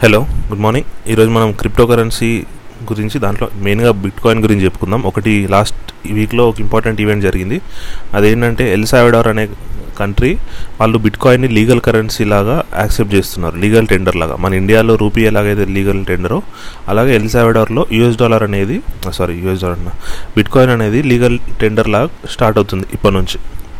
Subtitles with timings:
[0.00, 0.18] Hello
[0.48, 2.28] good morning ఈరోజు మనం crypto currency
[2.90, 5.02] గురించి దాంట్లో మెయిన్గా బిట్ కాయిన్ గురించి చెప్పుకుందాం.
[5.02, 7.60] ఒకటి లాస్ట్ వీక్లో ఒక ఇంపార్టెంట్ ఈవెంట్ జరిగింది.
[8.14, 9.48] అదేంటంటే ఎల్ సావిడార్ అనే
[9.98, 10.34] కంట్రీ
[10.80, 13.56] వాళ్ళు బిట్ కాయిన్ని లీగల్ కరెన్సీ లాగా యాక్సెప్ట్ చేస్తున్నారు.
[13.56, 14.36] లీగల్ టెండర్ లాగా.
[14.36, 16.42] మన ఇండియాలో రూపీ ఎలాగైతే లీగల్ టెండరో
[16.88, 18.82] అలాగే ఎల్ సావిడార్లో యూఎస్ డాలర్ అనేది
[19.12, 19.78] sorry US dollar
[20.36, 23.38] bitcoin అనేది లీగల్ టెండర్ లాగా స్టార్ట్ అవుతుంది ఇప్పటి నుంచి.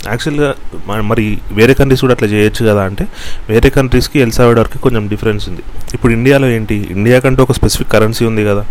[0.09, 0.55] యాక్చువల్గా
[1.01, 3.07] మరి వేరే కంట్రీస్ కూడా అట్లా చేయొచ్చు కదా అంటే
[3.49, 5.63] వేరే కంట్రీస్కి ఎల్సావిడార్కి కొంచెం డిఫరెన్స్ ఉంది.
[5.95, 6.89] ఇప్పుడు ఇండియాలో ఏంటి?
[6.91, 8.65] ఇండియా కంటూ ఒక స్పెసిఫిక్ కరెన్సీ ఉంది కదా.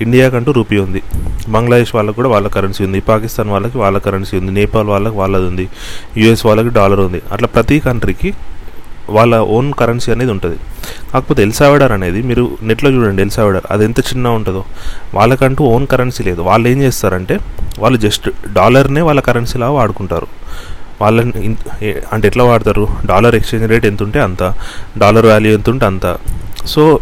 [0.00, 1.02] ఇండియా కంటూ రూపీ ఉంది.
[1.48, 3.00] బంగ్లాదేశ్ వాళ్ళకి కూడా వాళ్ళ కరెన్సీ ఉంది.
[3.00, 4.52] పాకిస్తాన్ వాళ్ళకి వాళ్ళ కరెన్సీ ఉంది.
[4.52, 5.68] నేపాల్ వాళ్ళకి వాళ్ళది ఉంది.
[6.16, 7.22] యూఎస్ వాళ్ళకి డాలర్ ఉంది.
[7.32, 8.34] అట్లా ప్రతి కంట్రీకి
[9.10, 10.56] వాళ్ళ ఓన్ కరెన్సీ అనేది ఉంటుంది.
[11.12, 14.64] కాకపోతే ఎల్సావిడార్ అనేది మీరు నెట్లో చూడండి ఎల్సావిడార్ అది ఎంత చిన్న ఉంటుందో.
[15.14, 16.40] వాళ్ళకంటూ ఓన్ కరెన్సీ లేదు.
[16.40, 17.38] వాళ్ళు ఏం చేస్తారంటే
[17.78, 20.26] వాళ్ళు జస్ట్ డాలర్నే వాళ్ళ కరెన్సీలా వాడుకుంటారు.
[21.00, 21.56] వాళ్ళని
[22.12, 22.88] అంటే ఎట్లా వాడతారు?
[23.06, 24.42] డాలర్ ఎక్స్చేంజ్ రేట్ ఎంత ఉంటే అంత
[24.98, 26.16] డాలర్ వాల్యూ ఎంత ఉంటే అంత.
[26.66, 27.00] సో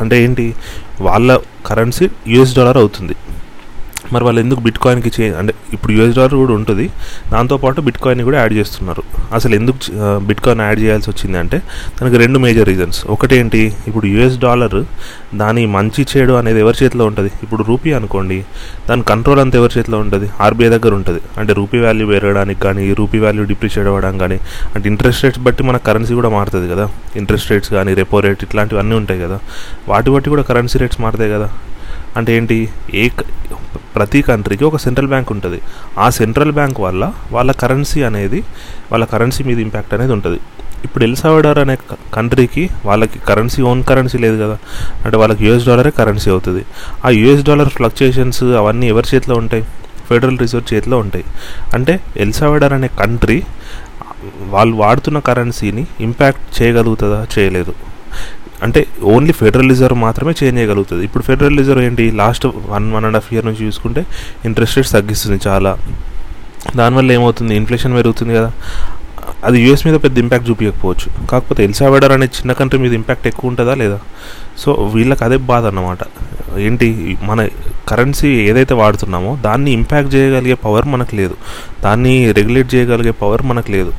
[0.00, 0.54] అంటే ఏంటి?
[1.00, 3.16] వాళ్ళ కరెన్సీ యూఎస్ డాలర్ అవుతుంది.
[4.14, 6.86] మరి వాళ్ళు ఎందుకు బిట్ కాయిన్కి చే అంటే ఇప్పుడు యూఎస్ డాలర్ కూడా ఉంటుంది.
[7.32, 9.02] దాంతోపాటు బిట్ కాయిన్ కూడా యాడ్ చేస్తున్నారు.
[9.36, 9.78] అసలు ఎందుకు
[10.28, 11.58] బిట్ కాయిన్ యాడ్ చేయాల్సి వచ్చింది అంటే
[11.98, 13.62] దానికి రెండు మేజర్ రీజన్స్ ఒకటేంటి?
[13.90, 14.78] ఇప్పుడు యూఎస్ డాలర్
[15.42, 17.30] దాని మంచి చెడు అనేది ఎవరి చేతిలో ఉంటుంది?
[17.44, 18.38] ఇప్పుడు రూపీ అనుకోండి.
[18.88, 20.28] దాని కంట్రోల్ అంతా ఎవరి చేతిలో ఉంటుంది?
[20.46, 21.20] ఆర్బీఐ దగ్గర ఉంటుంది.
[21.40, 24.38] అంటే రూపీ వాల్యూ పెరగడానికి కానీ రూపీ వాల్యూ డిప్రిషియేట్ అవ్వడం కానీ
[24.74, 26.86] అంటే ఇంట్రెస్ట్ రేట్స్ బట్టి మన కరెన్సీ కూడా మారుతుంది కదా.
[27.22, 29.38] ఇంట్రెస్ట్ రేట్స్ కానీ రెపో రేట్ ఇట్లాంటివన్నీ ఉంటాయి కదా.
[29.92, 31.48] వాటి బట్టి కూడా కరెన్సీ రేట్స్ మారుతాయి కదా.
[32.16, 32.68] అంటే ఏంటి?
[32.94, 33.24] ఏ క-
[33.96, 35.60] ప్రతి కంట్రీకి ఒక సెంట్రల్ బ్యాంక్ ఉంటుంది.
[35.98, 38.44] ఆ సెంట్రల్ బ్యాంక్ వల్ల వాళ్ళ కరెన్సీ అనేది
[38.92, 40.40] వాళ్ళ కరెన్సీ మీద ఇంపాక్ట్ అనేది ఉంటుంది.
[40.84, 41.76] ఇప్పుడు ఎల్సావడార్ అనే
[42.14, 44.58] కంట్రీకి వాళ్ళకి కరెన్సీ ఓన్ కరెన్సీ లేదు కదా.
[45.04, 46.64] అంటే వాళ్ళకి యూఎస్ డాలరే కరెన్సీ అవుతుంది.
[47.04, 49.62] ఆ యూఎస్ డాలర్ ఫ్లక్చుయేషన్స్ అవన్నీ ఎవరి చేతిలో ఉంటాయి?
[50.08, 51.24] ఫెడరల్ రిజర్వ్ చేతిలో ఉంటాయి.
[51.74, 53.42] అంటే ఎల్సావడార్ అనే కంట్రీ
[54.40, 57.26] వాళ్ళు వాడుతున్న కరెన్సీని ఇంపాక్ట్ చేయగలుగుతుందా?
[57.38, 57.74] చేయలేదు.
[58.62, 61.04] అంటే ఓన్లీ ఫెడరల్ రిజర్వ్ మాత్రమే చేంజ్ చేయగలుగుతుంది.
[61.04, 62.10] ఇప్పుడు ఫెడరల్ రిజర్వ్ ఏంటి?
[62.10, 64.06] Last one one and half year నుంచి చూసుకుంటే
[64.44, 65.78] ఇంట్రెస్ట్ రేట్స్ తగ్గిస్తుంది చాలా.
[66.76, 67.56] దానివల్ల ఏమవుతుంది?
[67.56, 68.52] ఇన్ఫ్లేషన్ పెరుగుతుంది కదా.
[69.44, 73.74] అది యూఎస్ మీద పెద్ద ఇంపాక్ట్ చూపించకపోవచ్చు కాకపోతే ఎల్సావెడర్ అనే చిన్న కంట్రీ మీద ఇంపాక్ట్ ఎక్కువ ఉంటుందా
[73.74, 74.00] లేదా?
[74.58, 75.98] సో వీళ్ళకి అదే బాధ అన్నమాట.
[76.58, 77.16] ఏంటి?
[77.22, 77.48] మన
[77.88, 81.36] కరెన్సీ ఏదైతే వాడుతున్నామో దాన్ని ఇంపాక్ట్ చేయగలిగే పవర్ మనకు లేదు.
[81.84, 83.92] దాన్ని రెగ్యులేట్ చేయగలిగే పవర్ మనకు లేదు.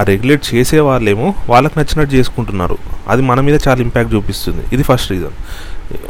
[0.00, 2.76] ఆ రెగ్యులేట్ చేసే వాళ్ళేమో వాళ్ళకి నచ్చినట్టు చేసుకుంటున్నారు.
[3.08, 4.62] అది మన మీద చాలా ఇంపాక్ట్ చూపిస్తుంది.
[4.72, 5.36] ఇది ఫస్ట్ రీజన్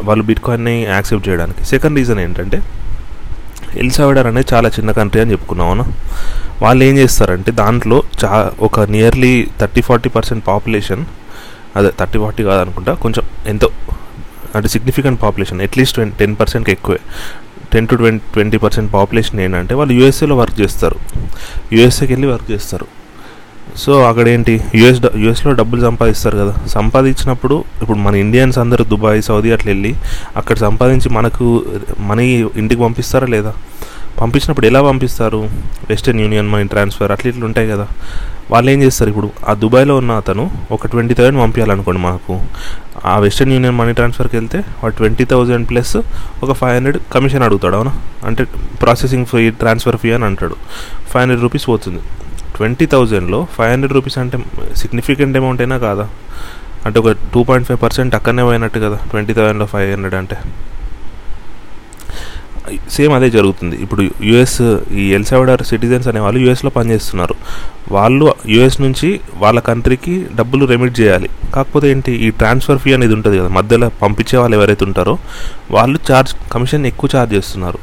[0.08, 1.64] వాళ్ళు బిట్ కాయిన్ని యాక్సెప్ట్ చేయడానికి.
[1.64, 2.58] సెకండ్ రీజన్ ఏంటంటే
[3.82, 5.84] ఎల్సావిడర్ అనేది చాలా చిన్న కంట్రీ అని చెప్పుకున్నాము
[6.62, 11.04] వాళ్ళు ఏం చేస్తారంటే దాంట్లో చా ఒక nearly thirty forty percent population
[11.76, 13.68] అదే థర్టీ ఫార్టీ కాదనుకుంటా కొంచెం ఎంతో
[14.56, 17.00] అంటే significant population at least twenty ten పర్సెంట్కి ఎక్కువే.
[17.72, 20.96] Ten to twenty twenty percent population ఏంటంటే వాళ్ళు యూఎస్ఏలో వర్క్ చేస్తారు.
[21.72, 22.86] యూఎస్ఏకి వెళ్ళి వర్క్ చేస్తారు.
[23.76, 26.54] సో అక్కడ ఏంటి యుఎస్ యుఎస్లో డబ్బులు సంపాదిస్తారు కదా.
[26.66, 29.94] సంపాదించినప్పుడు ఇప్పుడు మన ఇండియన్స్ అందరూ దుబాయ్ సౌదీ అట్లా వెళ్ళి
[30.36, 31.64] అక్కడ సంపాదించి మనకు
[32.00, 33.54] మనీ ఇంటికి పంపిస్తారా లేదా?
[34.20, 35.50] పంపించినప్పుడు ఎలా పంపిస్తారు?
[35.88, 37.88] వెస్టర్న్ యూనియన్ మనీ ట్రాన్స్ఫర్ అట్లా ఇట్లా ఉంటాయి కదా.
[38.50, 39.30] వాళ్ళు ఏం చేస్తారు ఇప్పుడు?
[39.48, 42.40] ఆ దుబాయ్లో ఉన్న అతను ఒక ట్వంటీ థౌసండ్ పంపించాలనుకోండి మాకు.
[43.04, 45.96] ఆ వెస్టర్న్ యూనియన్ మనీ ట్రాన్స్ఫర్కి వెళ్తే వాడు ట్వంటీ థౌజండ్ ప్లస్
[46.42, 47.92] ఒక ఫైవ్ హండ్రెడ్ కమిషన్ అడుగుతాడు అవునా?
[48.24, 48.44] అంటే
[48.82, 50.54] ప్రాసెసింగ్ ఫీ ట్రాన్స్ఫర్ ఫీ అని అంటాడు.
[51.10, 51.98] ఫైవ్ హండ్రెడ్ రూపీస్ పోతుంది.
[52.60, 54.38] ట్వంటీ థౌజండ్లో ఫైవ్ హండ్రెడ్ రూపీస్ అంటే
[54.76, 56.04] సిగ్నిఫికెంట్ అమౌంట్ అయినా కాదా?
[56.86, 60.36] అంటే ఒక టూ పాయింట్ ఫైవ్ పర్సెంట్ అక్కడనే పోయినట్టు కదా ట్వంటీ థౌజండ్లో ఫైవ్ హండ్రెడ్ అంటే.
[62.90, 63.76] సేమ్ అదే జరుగుతుంది.
[63.82, 67.34] ఇప్పుడు యుఎస్ ఈ ఎల్సావిడార్ సిటిజన్స్ అనే వాళ్ళు యుఎస్లో పనిచేస్తున్నారు.
[67.92, 71.30] వాళ్ళు యుఎస్ నుంచి వాళ్ళ కంట్రీకి డబ్బులు రెమిట్ చేయాలి.
[71.54, 75.18] కాకపోతే ఏంటి ఈ ట్రాన్స్ఫర్ ఫీ అనేది ఉంటుంది కదా మధ్యలో పంపించే వాళ్ళు ఎవరైతే ఉంటారో
[75.70, 77.78] వాళ్ళు చార్జ్ కమిషన్ ఎక్కువ ఛార్జ్ చేస్తున్నారు.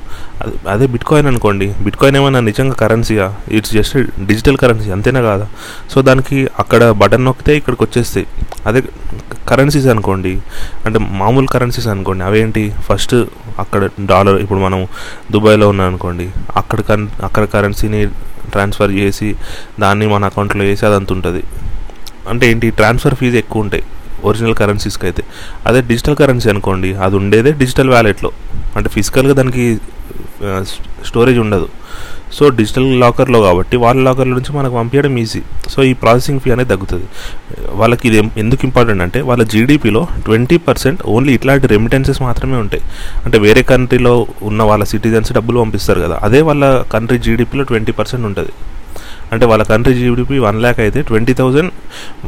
[0.70, 1.68] అదే బిట్ కాయిన్ అనుకోండి.
[1.82, 3.34] బిట్ కాయిన్ ఏమైనా నిజంగా కరెన్సీయా?
[3.52, 5.48] ఇట్స్ జస్ట్ డిజిటల్ కరెన్సీ అంతేనా కాదా?
[5.94, 8.28] సో దానికి అక్కడ బటన్ నొక్కితే ఇక్కడికి వచ్చేస్తాయి.
[8.66, 8.82] అదే
[9.48, 10.34] కరెన్సీస్ అనుకోండి
[10.86, 12.64] అంటే మామూలు కరెన్సీస్ అనుకోండి అవేంటి?
[12.88, 13.16] ఫస్ట్
[13.60, 14.82] అక్కడ డాలర్ ఇప్పుడు మనం
[15.32, 18.02] దుబాయ్లో ఉన్నాం అనుకోండి అక్కడ కన్ అక్కడ కరెన్సీని
[18.52, 19.30] ట్రాన్స్ఫర్ చేసి
[19.80, 21.44] దాన్ని మన అకౌంట్లో వేసి అదంత ఉంటుంది
[22.30, 22.70] అంటే ఏంటి?
[22.70, 23.84] ట్రాన్స్ఫర్ ఫీజు ఎక్కువ ఉంటాయి
[24.24, 25.24] ఒరిజినల్ కరెన్సీస్కి అయితే.
[25.66, 28.30] అదే డిజిటల్ కరెన్సీ అనుకోండి అది ఉండేదే డిజిటల్ వ్యాలెట్లో
[28.76, 29.64] అంటే ఫిజికల్గా దానికి
[31.10, 31.68] స్టోరేజ్ ఉండదు.
[32.36, 35.42] సో డిజిటల్ లాకర్లో కాబట్టి వాళ్ళ లాకర్ల నుంచి మనకు పంపించడం ఈజీ.
[35.74, 37.06] సో ఈ ప్రాసెసింగ్ ఫీ అనేది తగ్గుతుంది.
[37.82, 42.84] వాళ్ళకి ఇది ఎందుకు ఇంపార్టెంట్ అంటే వాళ్ళ జీడిపిలో ట్వంటీ పర్సెంట్ ఓన్లీ ఇట్లాంటి రెమిటెన్సెస్ మాత్రమే ఉంటాయి.
[43.26, 44.14] అంటే వేరే కంట్రీలో
[44.50, 46.66] ఉన్న వాళ్ళ సిటిజన్స్ డబ్బులు పంపిస్తారు కదా అదే వాళ్ళ
[46.96, 48.54] కంట్రీ జీడిపిలో ట్వంటీ పర్సెంట్ ఉంటుంది.
[49.34, 51.72] అంటే వాళ్ళ కంట్రీ జీడిపి వన్ ల్యాక్ అయితే ట్వంటీ థౌజండ్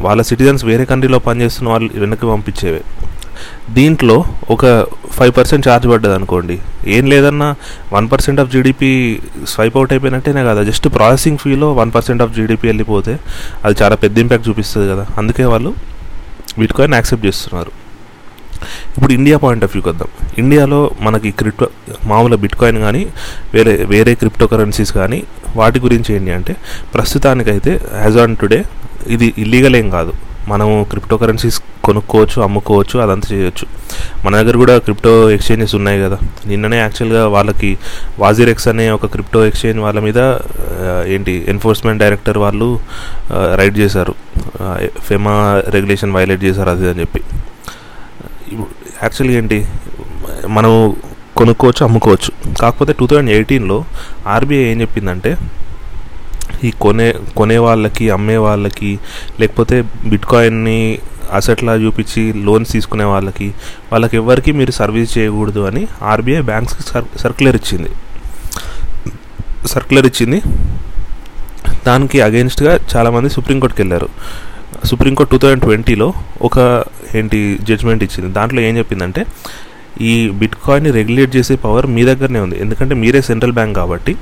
[0.06, 2.82] వాళ్ళ సిటిజన్స్ వేరే కంట్రీలో పనిచేస్తున్న వాళ్ళు వెనక్కి పంపించేవే.
[3.78, 4.16] దీంట్లో
[4.54, 4.64] ఒక
[5.16, 6.56] ఫైవ్ పర్సెంట్ ఛార్జ్ పడ్డది అనుకోండి.
[6.96, 7.48] ఏం లేదన్నా
[7.96, 8.90] one percent of GDP
[9.52, 10.62] swipe out అయిపోయినట్టేనే కదా.
[10.70, 13.14] జస్ట్ ప్రాసెసింగ్ ఫీలో వన్ పర్సెంట్ ఆఫ్ జీడిపి వెళ్ళిపోతే
[13.64, 15.06] అది చాలా పెద్ద ఇంపాక్ట్ చూపిస్తుంది కదా.
[15.22, 15.72] అందుకే వాళ్ళు
[16.62, 17.72] బిట్ కాయిన్ యాక్సెప్ట్ చేస్తున్నారు.
[18.96, 20.08] ఇప్పుడు ఇండియా పాయింట్ ఆఫ్ వ్యూకి వద్దాం
[20.40, 21.66] ఇండియాలో మనకి క్రిప్టో
[22.10, 23.02] మామూలు బిట్ కాయిన్ కానీ
[23.54, 25.20] వేరే వేరే క్రిప్టో కరెన్సీస్ కానీ
[25.60, 26.54] వాటి గురించి ఏంటి అంటే
[26.94, 27.72] ప్రస్తుతానికైతే
[28.04, 28.58] యాజ్ ఆన్ టుడే
[29.14, 30.12] ఇది ఇల్లీగల్ ఏం కాదు.
[30.48, 33.66] మనము క్రిప్టో కరెన్సీస్ కొనుక్కోవచ్చు అమ్ముకోవచ్చు అదంతా చేయొచ్చు.
[34.26, 36.18] మన దగ్గర కూడా క్రిప్టో ఎక్స్చేంజెస్ ఉన్నాయి కదా.
[36.46, 37.78] నిన్ననే యాక్చువల్గా వాళ్ళకి
[38.18, 40.18] వాజిరెక్స్ అనే ఒక క్రిప్టో ఎక్స్చేంజ్ వాళ్ళ మీద
[41.06, 42.80] ఏంటి ఎన్ఫోర్స్మెంట్ డైరెక్టర్ వాళ్ళు
[43.32, 44.14] రైడ్ చేశారు.
[45.00, 47.20] ఫెమా రెగ్యులేషన్ వైలేట్ చేశారు అది అని చెప్పి.
[49.02, 49.66] యాక్చువల్గా ఏంటి
[50.48, 50.96] మనం
[51.36, 52.54] కొనుక్కోవచ్చు అమ్ముకోవచ్చు.
[52.60, 53.84] కాకపోతే టూ థౌజండ్ ఎయిటీన్లో
[54.26, 55.36] ఆర్బీఐ ఏం చెప్పిందంటే
[56.64, 58.98] ఈ కొనే కొనే వాళ్ళకి అమ్మే వాళ్ళకి
[59.40, 59.76] లేకపోతే
[60.06, 60.98] బిట్ కాయిన్ని
[61.38, 63.48] అసెట్లా చూపించి లోన్స్ తీసుకునే వాళ్ళకి
[63.92, 66.82] వాళ్ళకి ఎవరికి మీరు సర్వీస్ చేయకూడదు అని ఆర్బీఐ బ్యాంక్స్కి
[67.18, 67.90] సర్క్యులర్ ఇచ్చింది.
[69.66, 70.40] సర్క్యులర్ ఇచ్చింది.
[71.86, 74.08] దానికి అగెన్స్ట్గా చాలామంది సుప్రీంకోర్టుకి వెళ్ళారు.
[74.84, 76.12] సుప్రీంకోర్టు టూ థౌజండ్ ట్వంటీలో
[76.42, 78.32] ఒక ఏంటి జడ్జ్మెంట్ ఇచ్చింది.
[78.32, 79.26] దాంట్లో ఏం చెప్పిందంటే
[80.00, 82.60] ఈ బిట్ కాయిన్ని రెగ్యులేట్ చేసే పవర్ మీ దగ్గరనే ఉంది.
[82.60, 84.12] ఎందుకంటే మీరే సెంట్రల్ బ్యాంక్ కాబట్టి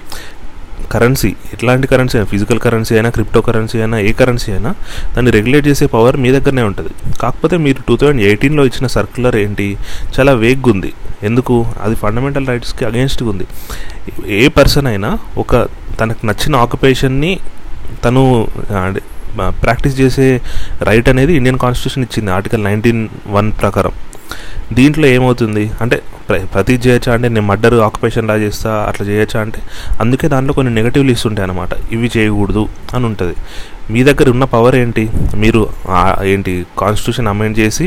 [0.92, 4.70] కరెన్సీ ఎట్లాంటి కరెన్సీ అయినా ఫిజికల్ కరెన్సీ అయినా క్రిప్టో కరెన్సీ అయినా ఏ కరెన్సీ అయినా
[5.14, 6.92] దాన్ని రెగ్యులేట్ చేసే పవర్ మీ దగ్గరనే ఉంటుంది.
[7.20, 9.76] కాకపోతే మీరు టూ థౌజండ్ ఎయిటీన్లో ఇచ్చిన సర్క్యులర్ ఏంటి?
[10.18, 10.92] చాలా వేగ్గా ఉంది.
[11.22, 11.66] ఎందుకు?
[11.82, 13.46] అది ఫండమెంటల్ రైట్స్కి అగేన్స్ట్గా ఉంది.
[14.40, 15.64] ఏ పర్సన్ అయినా ఒక
[16.00, 17.32] తనకు నచ్చిన ఆక్యుపేషన్ని
[18.04, 18.48] తను
[19.62, 20.40] ప్రాక్టీస్ చేసే
[20.82, 23.92] రైట్ అనేది ఇండియన్ కాన్స్టిట్యూషన్ ఇచ్చింది ఆర్టికల్ నైన్టీన్ వన్ ప్రకారం.
[24.72, 25.70] దీంట్లో ఏమవుతుంది?
[25.80, 29.60] అంటే ప్రతి చేయొచ్చా అంటే నేను మర్డర్ ఆక్యుపేషన్ లా చేస్తా అట్లా చేయొచ్చా అంటే
[30.00, 32.64] అందుకే దాంట్లో కొన్ని నెగటివ్ లిస్ట్ ఉంటాయి అనమాట ఇవి చేయకూడదు
[32.94, 33.36] అని ఉంటుంది.
[33.92, 35.04] మీ దగ్గర ఉన్న పవర్ ఏంటి?
[35.42, 35.60] మీరు
[36.32, 37.86] ఏంటి కాన్స్టిట్యూషన్ అమెండ్ చేసి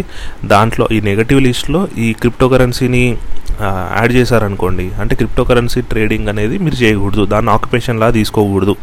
[0.53, 3.03] దాంట్లో ఈ నెగటివ్ లిస్ట్లో ఈ క్రిప్టో కరెన్సీని
[3.97, 8.75] యాడ్ చేశారనుకోండి అంటే క్రిప్టో కరెన్సీ ట్రేడింగ్ అనేది మీరు చేయకూడదు దాన్ని ఆక్యుపేషన్లా తీసుకోకూడదు.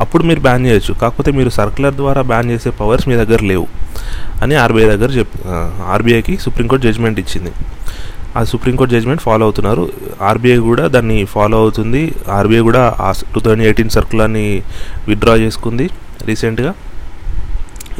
[0.00, 0.94] అప్పుడు మీరు బ్యాన్ చేయొచ్చు.
[1.02, 3.66] కాకపోతే మీరు సర్కులర్ ద్వారా బ్యాన్ చేసే పవర్స్ మీ దగ్గర లేవు
[4.42, 5.34] అని ఆర్బీఐ దగ్గర చెప్
[5.94, 7.52] ఆర్బీఐకి సుప్రీంకోర్టు జడ్జ్మెంట్ ఇచ్చింది.
[8.36, 9.92] ఆ సుప్రీంకోర్టు జడ్జ్మెంట్ ఫాలో అవుతున్నారు.
[10.22, 12.14] ఆర్బీఐ కూడా దాన్ని ఫాలో అవుతుంది.
[12.30, 14.62] ఆర్బీఐ కూడా ఆ టూ థౌజండ్ ఎయిటీన్ సర్కులర్ని
[15.08, 15.90] విత్డ్రా చేసుకుంది
[16.26, 16.74] రీసెంట్గా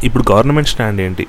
[0.04, 1.26] ఇప్పుడు గవర్నమెంట్ స్టాండ్ ఏంటి?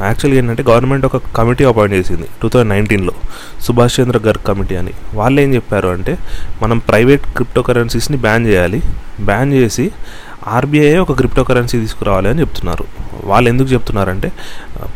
[0.00, 3.12] యాక్చువల్గా ఏంటంటే గవర్నమెంట్ ఒక కమిటీ అపాయింట్ చేసింది టూ థౌజండ్ నైన్టీన్లో
[3.60, 4.92] సుభాష్ చంద్ర గర్గ్ కమిటీ అని.
[5.14, 6.18] వాళ్ళు ఏం చెప్పారు అంటే
[6.62, 8.82] మనం ప్రైవేట్ క్రిప్టో కరెన్సీస్ని బ్యాన్ చేయాలి.
[9.20, 9.90] బ్యాన్ చేసి
[10.48, 12.84] ఆర్బీఐ ఒక క్రిప్టో కరెన్సీ తీసుకురావాలి అని చెప్తున్నారు.
[13.30, 14.28] వాళ్ళు ఎందుకు చెప్తున్నారంటే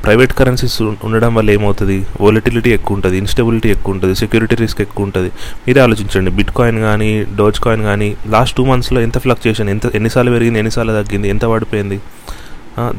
[0.05, 0.77] ప్రైవేట్ కరెన్సీస్
[1.07, 1.97] ఉండడం వల్ల ఏమవుతుంది?
[2.21, 5.31] వోలటిలిటీ ఎక్కువ ఉంటుంది ఇన్స్టెబిలిటీ ఎక్కువ ఉంటుంది సెక్యూరిటీ రిస్క్ ఎక్కువ ఉంటుంది.
[5.67, 6.31] మీరే ఆలోచించండి.
[6.39, 7.11] బిట్ కాయిన్ కానీ
[7.41, 10.59] డోజ్ కాయిన్ కానీ లాస్ట్ టూ మంత్స్లో ఎంత ఫ్లక్చుయేషన్ ఎంత ఎన్నిసార్లు పెరిగింది?
[10.65, 11.29] ఎన్నిసార్లు తగ్గింది?
[11.35, 11.99] ఎంత పడిపోయింది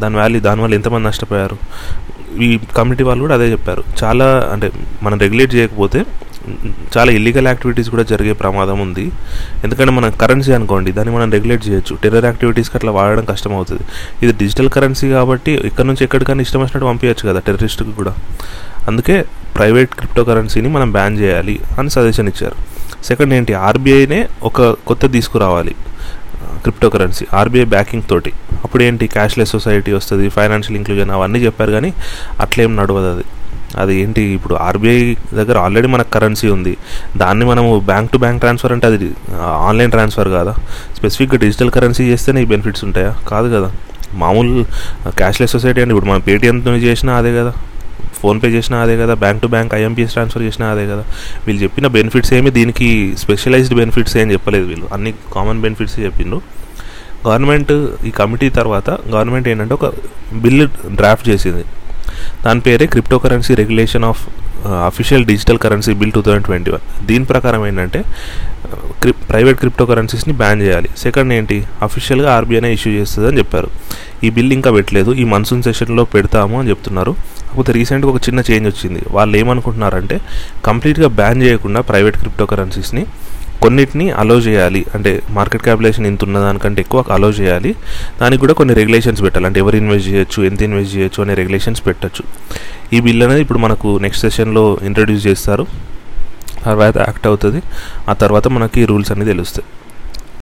[0.04, 1.58] దాని వాల్యూ దానివల్ల ఎంతమంది నష్టపోయారు?
[2.46, 2.48] ఈ
[2.78, 3.84] కమ్యూనిటీ వాళ్ళు కూడా అదే చెప్పారు.
[4.02, 4.68] చాలా అంటే
[5.06, 6.00] మనం రెగ్యులేట్ చేయకపోతే
[6.96, 9.06] చాలా ఇల్లీగల్ యాక్టివిటీస్ కూడా జరిగే ప్రమాదం ఉంది.
[9.66, 11.94] ఎందుకంటే మనం కరెన్సీ అనుకోండి దాన్ని మనం రెగ్యులేట్ చేయొచ్చు.
[12.04, 13.84] టెర్రర్ యాక్టివిటీస్కి అట్లా వాడడం కష్టం అవుతుంది
[14.24, 18.14] ఇది డిజిటల్ కరెన్సీ కాబట్టి ఇక్కడ నుంచి ఎక్కడికైనా ఇష్టం వచ్చినట్టు పంపించచ్చు కదా టెర్రరిస్ట్కి కూడా.
[18.90, 19.18] అందుకే
[19.58, 22.58] ప్రైవేట్ క్రిప్టో కరెన్సీని మనం బ్యాన్ చేయాలి అని సజెషన్ ఇచ్చారు.
[23.08, 25.74] సెకండ్ ఏంటి ఆర్బీఐనే ఒక కొత్త తీసుకురావాలి
[26.64, 28.32] క్రిప్టో కరెన్సీ ఆర్బీఐ బ్యాకింగ్ తోటి.
[28.64, 31.92] అప్పుడు ఏంటి క్యాష్లెస్ సొసైటీ వస్తుంది ఫైనాన్షియల్ ఇంక్లూజన్ అవన్నీ చెప్పారు కానీ
[32.46, 33.26] అట్లేం నడవదు అది.
[33.77, 34.21] అది ఏంటి?
[34.21, 36.77] ఇప్పుడు ఆర్బీఐ దగ్గర ఆల్రెడీ మనకు కరెన్సీ ఉంది.
[37.18, 39.12] దాన్ని మనము బ్యాంక్ టు బ్యాంక్ ట్రాన్స్ఫర్ అంటే అది
[39.42, 40.56] ఆన్లైన్ ట్రాన్స్ఫర్ కాదా?
[40.98, 43.16] స్పెసిఫిక్గా డిజిటల్ కరెన్సీ చేస్తేనే ఈ బెనిఫిట్స్ ఉంటాయా?
[43.27, 43.71] కాదు కదా.
[44.13, 44.66] మామూలు
[45.10, 47.54] క్యాష్లెస్ సొసైటీ అంటే ఇప్పుడు మనం పేటీఎంతో చేసినా అదే కదా.
[48.21, 49.13] ఫోన్పే చేసినా అదే కదా.
[49.13, 51.04] Bank to bank IMPS transfer చేసినా అదే కదా.
[51.47, 52.52] వీళ్ళు చెప్పిన బెనిఫిట్స్ ఏమి?
[52.52, 54.88] దీనికి స్పెషలైజ్డ్ బెనిఫిట్స్ ఏం చెప్పలేదు వీళ్ళు.
[54.94, 56.42] అన్ని కామన్ బెనిఫిట్స్ చెప్పిండ్రు.
[57.28, 57.71] గవర్నమెంట్
[58.06, 59.85] ఈ కమిటీ తర్వాత గవర్నమెంట్ ఏంటంటే ఒక
[60.33, 61.64] బిల్లు డ్రాఫ్ట్ చేసింది.
[62.45, 64.28] దాని పేరే crypto currency regulation of
[64.68, 68.04] official digital currency bill two thousand twenty one దీని ప్రకారం ఏంటంటే
[69.02, 70.90] క్రిప్ ప్రైవేట్ క్రిప్టో కరెన్సీస్ని బ్యాన్ చేయాలి.
[70.98, 71.68] సెకండ్ ఏంటి?
[71.81, 73.69] అఫీషియల్గా ఆర్బీఐనే ఇష్యూ చేస్తుందని చెప్పారు.
[74.24, 75.12] ఈ బిల్ ఇంకా పెట్టలేదు.
[75.14, 77.12] ఈ మన్సూన్ సెషన్లో పెడతాము అని చెప్తున్నారు.
[77.12, 79.02] కాకపోతే రీసెంట్గా ఒక చిన్న చేంజ్ వచ్చింది.
[79.12, 80.21] వాళ్ళు ఏమనుకుంటున్నారంటే
[80.66, 83.06] కంప్లీట్గా బ్యాన్ చేయకుండా ప్రైవేట్ క్రిప్టో కరెన్సీస్ని
[83.61, 84.85] కొన్నిటిని అలో చేయాలి.
[84.95, 87.75] అంటే మార్కెట్ క్యాపిటేషన్ ఇంత ఉన్న దానికంటే ఎక్కువ అలో చేయాలి.
[88.21, 89.45] దానికి కూడా కొన్ని రెగ్యులేషన్స్ పెట్టాలి.
[89.45, 92.23] అంటే ఎవరు ఇన్వెస్ట్ చేయొచ్చు ఎంత ఇన్వెస్ట్ చేయొచ్చు అనే రెగ్యులేషన్స్ పెట్టచ్చు.
[92.94, 95.66] ఈ బిల్ అనేది ఇప్పుడు మనకు నెక్స్ట్ సెషన్లో ఇంట్రడ్యూస్ చేస్తారు.
[96.66, 97.61] తర్వాత యాక్ట్ అవుతుంది.
[98.09, 99.68] ఆ తర్వాత మనకి రూల్స్ అనేది తెలుస్తాయి.